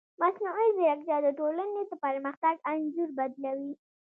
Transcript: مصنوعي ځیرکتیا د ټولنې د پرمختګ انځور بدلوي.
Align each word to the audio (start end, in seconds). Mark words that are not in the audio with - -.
مصنوعي 0.21 0.67
ځیرکتیا 0.77 1.17
د 1.23 1.27
ټولنې 1.39 1.81
د 1.89 1.91
پرمختګ 2.03 2.55
انځور 2.71 3.09
بدلوي. 3.17 3.73